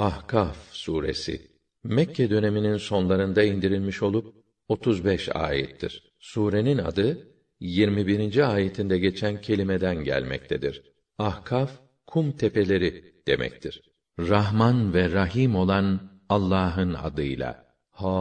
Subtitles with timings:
[0.00, 1.50] Ahkaf suresi
[1.84, 4.34] Mekke döneminin sonlarında indirilmiş olup
[4.68, 6.12] 35 ayettir.
[6.18, 7.28] Surenin adı
[7.60, 8.52] 21.
[8.52, 10.82] ayetinde geçen kelimeden gelmektedir.
[11.18, 11.70] Ahkaf
[12.06, 13.82] kum tepeleri demektir.
[14.18, 17.66] Rahman ve Rahim olan Allah'ın adıyla.
[17.90, 18.16] Hamim.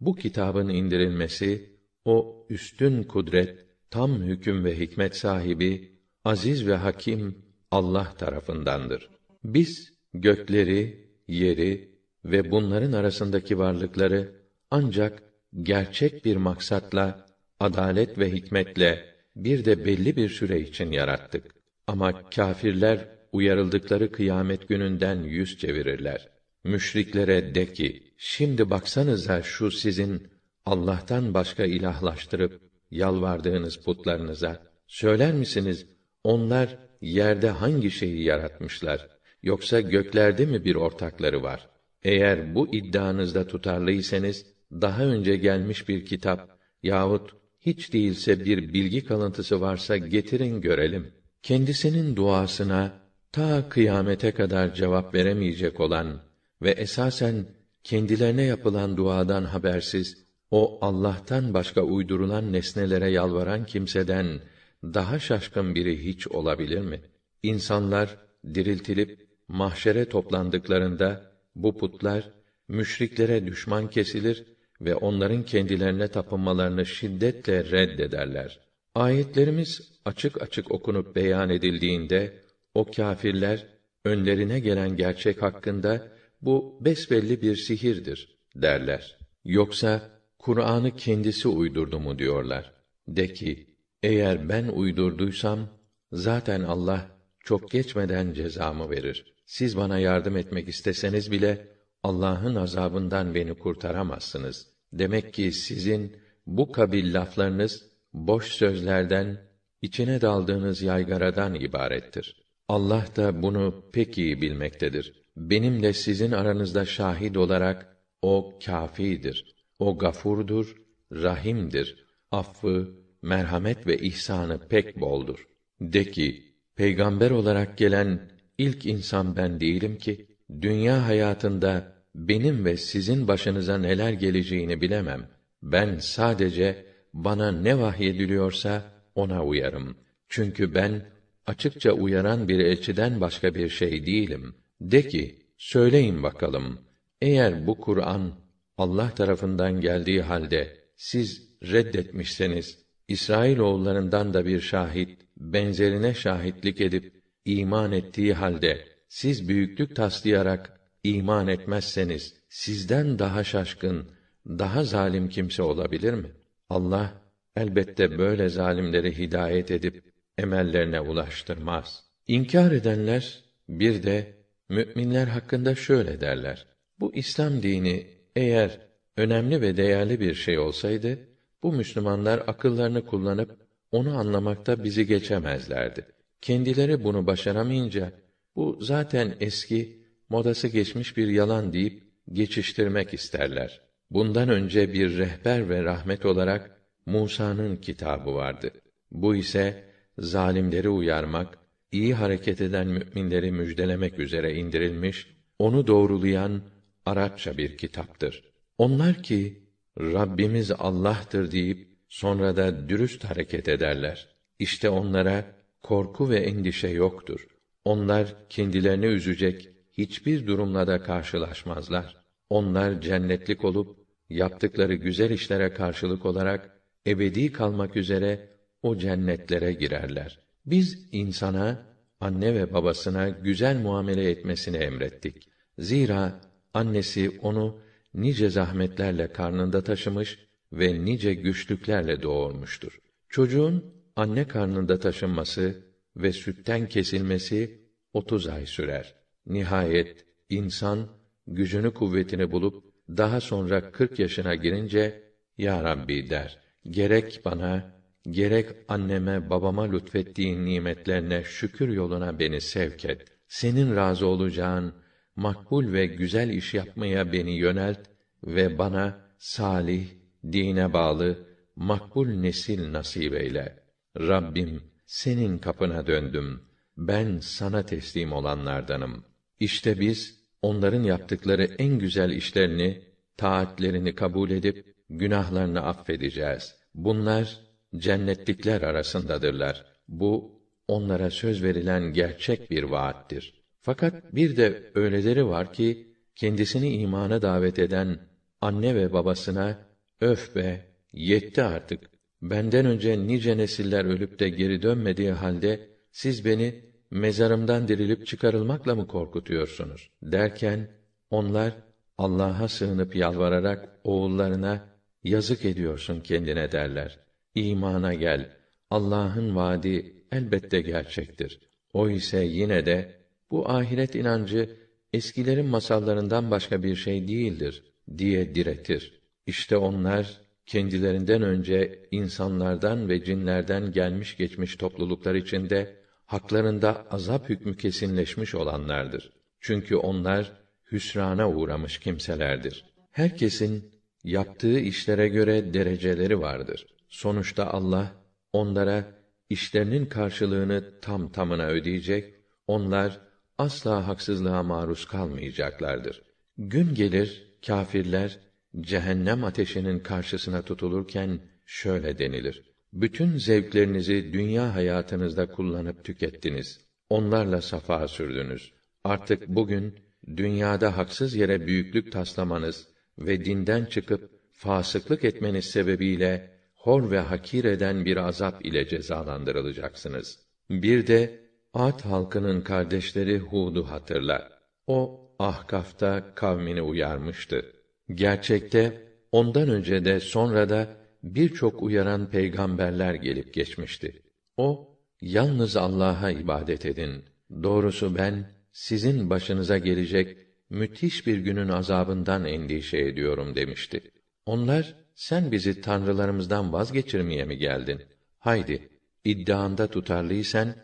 [0.00, 8.14] Bu kitabın indirilmesi o üstün kudret, tam hüküm ve hikmet sahibi, aziz ve hakim Allah
[8.18, 9.08] tarafındandır.
[9.44, 14.32] Biz gökleri, yeri ve bunların arasındaki varlıkları
[14.70, 15.22] ancak
[15.62, 17.26] gerçek bir maksatla,
[17.60, 19.04] adalet ve hikmetle
[19.36, 21.54] bir de belli bir süre için yarattık.
[21.86, 26.28] Ama kâfirler uyarıldıkları kıyamet gününden yüz çevirirler.
[26.64, 30.28] Müşriklere de ki, şimdi baksanıza şu sizin
[30.66, 32.60] Allah'tan başka ilahlaştırıp
[32.90, 35.86] yalvardığınız putlarınıza, söyler misiniz,
[36.24, 39.08] onlar yerde hangi şeyi yaratmışlar?
[39.42, 41.68] Yoksa göklerde mi bir ortakları var?
[42.02, 49.60] Eğer bu iddianızda tutarlıysanız, daha önce gelmiş bir kitap yahut hiç değilse bir bilgi kalıntısı
[49.60, 51.12] varsa getirin görelim.
[51.42, 52.92] Kendisinin duasına
[53.32, 56.20] ta kıyamete kadar cevap veremeyecek olan
[56.62, 57.46] ve esasen
[57.84, 64.40] kendilerine yapılan duadan habersiz o Allah'tan başka uydurulan nesnelere yalvaran kimseden
[64.82, 67.00] daha şaşkın biri hiç olabilir mi?
[67.42, 68.16] İnsanlar
[68.54, 72.30] diriltilip mahşere toplandıklarında bu putlar
[72.68, 74.44] müşriklere düşman kesilir
[74.80, 78.60] ve onların kendilerine tapınmalarını şiddetle reddederler.
[78.94, 82.32] Ayetlerimiz açık açık okunup beyan edildiğinde
[82.74, 83.66] o kâfirler
[84.04, 86.08] önlerine gelen gerçek hakkında
[86.42, 89.18] bu besbelli bir sihirdir derler.
[89.44, 92.72] Yoksa Kur'an'ı kendisi uydurdu mu diyorlar.
[93.08, 93.66] De ki,
[94.02, 95.68] eğer ben uydurduysam,
[96.12, 97.06] zaten Allah
[97.40, 99.34] çok geçmeden cezamı verir.
[99.46, 101.68] Siz bana yardım etmek isteseniz bile,
[102.02, 104.66] Allah'ın azabından beni kurtaramazsınız.
[104.92, 106.16] Demek ki sizin
[106.46, 109.40] bu kabil laflarınız, boş sözlerden,
[109.82, 112.42] içine daldığınız yaygaradan ibarettir.
[112.68, 115.24] Allah da bunu pek iyi bilmektedir.
[115.36, 119.54] Benimle sizin aranızda şahit olarak, o kâfidir.
[119.78, 120.76] O gafurdur,
[121.12, 122.06] rahimdir.
[122.30, 125.46] Affı, merhamet ve ihsanı pek boldur.
[125.80, 130.26] De ki, peygamber olarak gelen ilk insan ben değilim ki,
[130.60, 135.28] dünya hayatında benim ve sizin başınıza neler geleceğini bilemem.
[135.62, 139.96] Ben sadece bana ne vahyediliyorsa ona uyarım.
[140.28, 141.02] Çünkü ben
[141.46, 144.54] açıkça uyaran bir elçiden başka bir şey değilim.
[144.80, 146.78] De ki, söyleyin bakalım,
[147.20, 148.32] eğer bu Kur'an
[148.76, 157.92] Allah tarafından geldiği halde siz reddetmişseniz İsrail oğullarından da bir şahit benzerine şahitlik edip iman
[157.92, 164.10] ettiği halde siz büyüklük taslayarak iman etmezseniz sizden daha şaşkın,
[164.46, 166.30] daha zalim kimse olabilir mi?
[166.70, 167.22] Allah
[167.56, 170.04] elbette böyle zalimleri hidayet edip
[170.38, 172.04] emellerine ulaştırmaz.
[172.26, 174.34] İnkar edenler bir de
[174.68, 176.66] müminler hakkında şöyle derler:
[177.00, 178.80] Bu İslam dini eğer
[179.16, 181.18] önemli ve değerli bir şey olsaydı,
[181.62, 186.06] bu Müslümanlar akıllarını kullanıp onu anlamakta bizi geçemezlerdi.
[186.40, 188.12] Kendileri bunu başaramayınca,
[188.56, 192.02] bu zaten eski, modası geçmiş bir yalan deyip
[192.32, 193.80] geçiştirmek isterler.
[194.10, 198.70] Bundan önce bir rehber ve rahmet olarak Musa'nın kitabı vardı.
[199.10, 199.84] Bu ise
[200.18, 201.58] zalimleri uyarmak,
[201.92, 205.26] iyi hareket eden müminleri müjdelemek üzere indirilmiş,
[205.58, 206.62] onu doğrulayan
[207.06, 208.44] Arapça bir kitaptır.
[208.78, 209.67] Onlar ki
[210.00, 214.28] Rabbimiz Allah'tır deyip sonra da dürüst hareket ederler.
[214.58, 215.44] İşte onlara
[215.82, 217.46] korku ve endişe yoktur.
[217.84, 222.16] Onlar kendilerini üzecek hiçbir durumla da karşılaşmazlar.
[222.50, 223.98] Onlar cennetlik olup
[224.30, 226.70] yaptıkları güzel işlere karşılık olarak
[227.06, 228.48] ebedi kalmak üzere
[228.82, 230.38] o cennetlere girerler.
[230.66, 231.86] Biz insana
[232.20, 235.48] anne ve babasına güzel muamele etmesini emrettik.
[235.78, 236.40] Zira
[236.74, 237.80] annesi onu
[238.14, 240.38] nice zahmetlerle karnında taşımış
[240.72, 242.98] ve nice güçlüklerle doğurmuştur.
[243.28, 245.84] Çocuğun anne karnında taşınması
[246.16, 247.82] ve sütten kesilmesi
[248.12, 249.14] 30 ay sürer.
[249.46, 251.08] Nihayet insan
[251.46, 255.22] gücünü kuvvetini bulup daha sonra 40 yaşına girince
[255.58, 256.58] ya Rabbi der.
[256.90, 257.98] Gerek bana
[258.30, 263.24] gerek anneme babama lütfettiğin nimetlerine şükür yoluna beni sevk et.
[263.48, 264.94] Senin razı olacağın
[265.38, 268.00] makbul ve güzel iş yapmaya beni yönelt
[268.44, 270.06] ve bana salih,
[270.52, 271.46] dine bağlı,
[271.76, 273.78] makbul nesil nasip eyle.
[274.16, 276.60] Rabbim, senin kapına döndüm.
[276.96, 279.24] ben sana teslim olanlardanım.
[279.60, 283.02] İşte biz onların yaptıkları en güzel işlerini,
[283.36, 286.74] taatlerini kabul edip günahlarını affedeceğiz.
[286.94, 287.60] Bunlar
[287.96, 289.84] cennetlikler arasındadırlar.
[290.08, 293.57] Bu onlara söz verilen gerçek bir vaattir.
[293.80, 298.18] Fakat bir de öyleleri var ki kendisini imana davet eden
[298.60, 299.78] anne ve babasına
[300.20, 302.10] öf be yetti artık.
[302.42, 309.06] Benden önce nice nesiller ölüp de geri dönmediği halde siz beni mezarımdan dirilip çıkarılmakla mı
[309.06, 310.88] korkutuyorsunuz derken
[311.30, 311.72] onlar
[312.18, 314.88] Allah'a sığınıp yalvararak oğullarına
[315.24, 317.18] yazık ediyorsun kendine derler.
[317.54, 318.50] İmana gel.
[318.90, 321.60] Allah'ın vaadi elbette gerçektir.
[321.92, 323.17] O ise yine de
[323.50, 324.76] bu ahiret inancı
[325.12, 327.82] eskilerin masallarından başka bir şey değildir
[328.18, 329.20] diye diretir.
[329.46, 335.96] İşte onlar kendilerinden önce insanlardan ve cinlerden gelmiş geçmiş topluluklar içinde
[336.26, 339.32] haklarında azap hükmü kesinleşmiş olanlardır.
[339.60, 340.52] Çünkü onlar
[340.92, 342.84] hüsrana uğramış kimselerdir.
[343.10, 343.90] Herkesin
[344.24, 346.86] yaptığı işlere göre dereceleri vardır.
[347.08, 348.12] Sonuçta Allah
[348.52, 349.04] onlara
[349.50, 352.34] işlerinin karşılığını tam tamına ödeyecek.
[352.66, 353.27] Onlar
[353.58, 356.22] asla haksızlığa maruz kalmayacaklardır.
[356.58, 358.38] Gün gelir kâfirler
[358.80, 362.62] cehennem ateşinin karşısına tutulurken şöyle denilir:
[362.92, 366.80] Bütün zevklerinizi dünya hayatınızda kullanıp tükettiniz.
[367.10, 368.72] Onlarla safa sürdünüz.
[369.04, 369.94] Artık bugün
[370.36, 372.88] dünyada haksız yere büyüklük taslamanız
[373.18, 380.38] ve dinden çıkıp fasıklık etmeniz sebebiyle hor ve hakir eden bir azap ile cezalandırılacaksınız.
[380.70, 384.48] Bir de Ad halkının kardeşleri Hud'u hatırla.
[384.86, 387.72] O Ahkaf'ta kavmini uyarmıştı.
[388.14, 390.88] Gerçekte ondan önce de sonra da
[391.22, 394.22] birçok uyaran peygamberler gelip geçmişti.
[394.56, 397.24] O yalnız Allah'a ibadet edin.
[397.62, 400.36] Doğrusu ben sizin başınıza gelecek
[400.70, 404.00] müthiş bir günün azabından endişe ediyorum demişti.
[404.46, 408.02] Onlar sen bizi tanrılarımızdan vazgeçirmeye mi geldin?
[408.38, 408.88] Haydi
[409.24, 410.74] iddianda tutarlıysan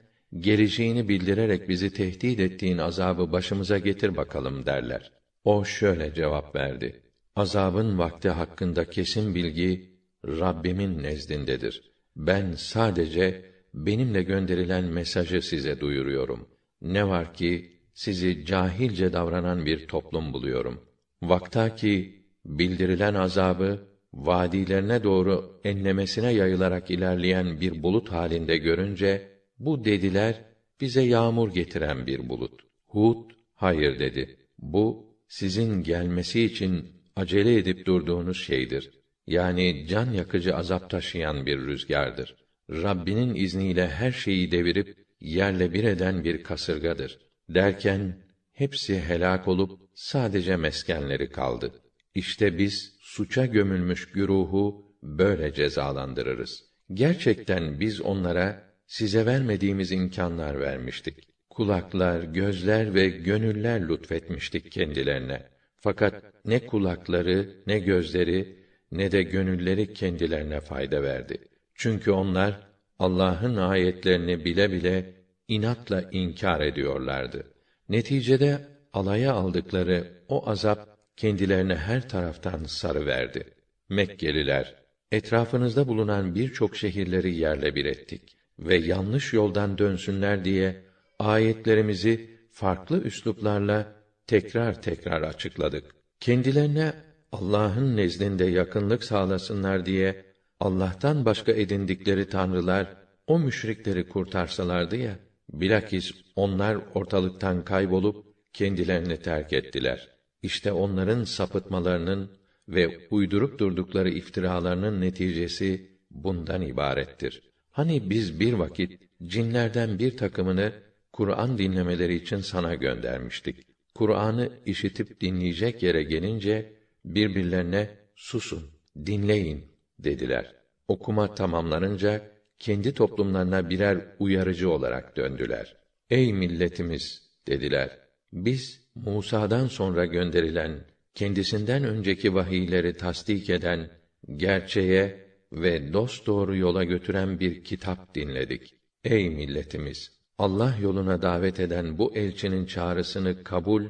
[0.41, 5.13] geleceğini bildirerek bizi tehdit ettiğin azabı başımıza getir bakalım derler.
[5.45, 7.03] O şöyle cevap verdi:
[7.37, 9.95] Azabın vakti hakkında kesin bilgi
[10.27, 11.93] Rabbimin nezdindedir.
[12.17, 13.45] Ben sadece
[13.75, 16.49] benimle gönderilen mesajı size duyuruyorum.
[16.83, 20.81] Ne var ki sizi cahilce davranan bir toplum buluyorum.
[21.23, 30.45] Vakta ki bildirilen azabı vadilerine doğru enlemesine yayılarak ilerleyen bir bulut halinde görünce bu dediler
[30.81, 32.61] bize yağmur getiren bir bulut.
[32.87, 34.37] Hud hayır dedi.
[34.59, 38.91] Bu sizin gelmesi için acele edip durduğunuz şeydir.
[39.27, 42.37] Yani can yakıcı azap taşıyan bir rüzgardır.
[42.71, 47.19] Rabbinin izniyle her şeyi devirip yerle bir eden bir kasırgadır.
[47.49, 51.73] Derken hepsi helak olup sadece meskenleri kaldı.
[52.15, 56.65] İşte biz suça gömülmüş güruhu böyle cezalandırırız.
[56.93, 61.29] Gerçekten biz onlara size vermediğimiz imkanlar vermiştik.
[61.51, 65.43] Kulaklar, gözler ve gönüller lütfetmiştik kendilerine.
[65.77, 66.15] Fakat
[66.45, 68.59] ne kulakları, ne gözleri,
[68.93, 71.39] ne de gönülleri kendilerine fayda verdi.
[71.75, 72.61] Çünkü onlar
[72.99, 75.15] Allah'ın ayetlerini bile bile
[75.49, 77.47] inatla inkar ediyorlardı.
[77.89, 78.59] Neticede
[78.93, 83.45] alaya aldıkları o azap kendilerine her taraftan sarı verdi.
[83.89, 84.75] Mekkeliler,
[85.13, 90.83] etrafınızda bulunan birçok şehirleri yerle bir ettik ve yanlış yoldan dönsünler diye
[91.19, 93.93] ayetlerimizi farklı üsluplarla
[94.27, 95.95] tekrar tekrar açıkladık.
[96.21, 96.93] Kendilerine
[97.33, 100.25] Allah'ın nezdinde yakınlık sağlasınlar diye
[100.61, 102.97] Allah'tan başka edindikleri tanrılar
[103.27, 105.19] o müşrikleri kurtarsalardı ya
[105.53, 110.09] bilakis onlar ortalıktan kaybolup kendilerini terk ettiler.
[110.43, 112.31] İşte onların sapıtmalarının
[112.69, 117.54] ve uydurup durdukları iftiralarının neticesi bundan ibarettir.
[117.75, 120.73] Hani biz bir vakit cinlerden bir takımını
[121.13, 123.57] Kur'an dinlemeleri için sana göndermiştik.
[123.95, 126.73] Kur'an'ı işitip dinleyecek yere gelince
[127.05, 128.71] birbirlerine susun,
[129.07, 129.65] dinleyin
[129.99, 130.55] dediler.
[130.89, 135.77] Okuma tamamlanınca kendi toplumlarına birer uyarıcı olarak döndüler.
[136.11, 137.99] Ey milletimiz dediler.
[138.33, 143.91] Biz Musa'dan sonra gönderilen kendisinden önceki vahiyleri tasdik eden
[144.37, 145.24] gerçeğe
[145.55, 148.75] ve dost doğru yola götüren bir kitap dinledik.
[149.05, 150.13] Ey milletimiz!
[150.39, 153.85] Allah yoluna davet eden bu elçinin çağrısını kabul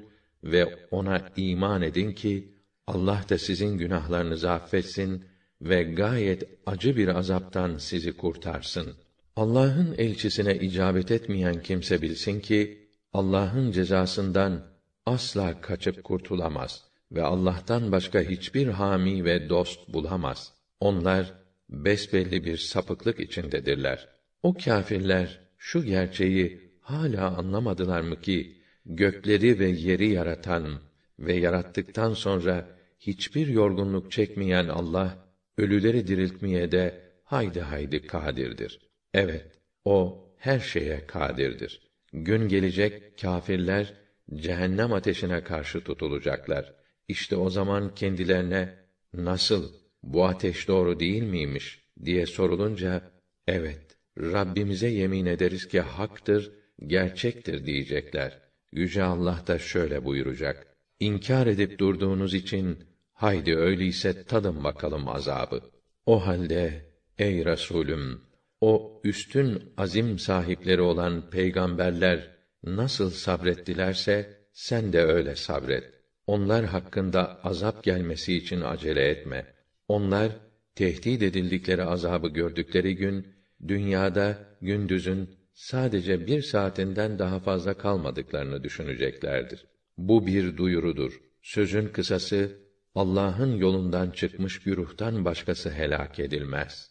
[0.44, 2.54] ve ona iman edin ki
[2.86, 5.24] Allah da sizin günahlarınızı affetsin
[5.62, 8.94] ve gayet acı bir azaptan sizi kurtarsın.
[9.36, 14.66] Allah'ın elçisine icabet etmeyen kimse bilsin ki Allah'ın cezasından
[15.06, 20.52] asla kaçıp kurtulamaz ve Allah'tan başka hiçbir hami ve dost bulamaz.
[20.80, 21.43] Onlar
[21.84, 24.08] besbelli bir sapıklık içindedirler.
[24.42, 30.80] O kâfirler şu gerçeği hala anlamadılar mı ki gökleri ve yeri yaratan
[31.18, 32.68] ve yarattıktan sonra
[33.00, 35.28] hiçbir yorgunluk çekmeyen Allah
[35.58, 38.80] ölüleri diriltmeye de haydi haydi kadirdir.
[39.14, 39.46] Evet,
[39.84, 41.80] o her şeye kadirdir.
[42.12, 43.94] Gün gelecek kâfirler
[44.34, 46.74] cehennem ateşine karşı tutulacaklar.
[47.08, 48.74] İşte o zaman kendilerine
[49.14, 53.02] nasıl bu ateş doğru değil miymiş diye sorulunca
[53.46, 56.52] evet Rabbimize yemin ederiz ki haktır,
[56.86, 58.38] gerçektir diyecekler.
[58.72, 60.66] Yüce Allah da şöyle buyuracak:
[61.00, 62.78] İnkar edip durduğunuz için
[63.12, 65.60] haydi öyleyse tadın bakalım azabı.
[66.06, 68.20] O halde ey Resulüm
[68.60, 72.30] o üstün azim sahipleri olan peygamberler
[72.64, 75.84] nasıl sabrettilerse sen de öyle sabret.
[76.26, 79.53] Onlar hakkında azap gelmesi için acele etme.
[79.88, 80.32] Onlar
[80.74, 83.26] tehdit edildikleri azabı gördükleri gün
[83.68, 89.66] dünyada gündüzün sadece bir saatinden daha fazla kalmadıklarını düşüneceklerdir.
[89.98, 91.20] Bu bir duyurudur.
[91.42, 92.58] Sözün kısası
[92.94, 96.90] Allah'ın yolundan çıkmış güruhtan başkası helak edilmez.